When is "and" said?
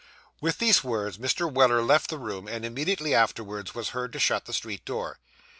2.47-2.65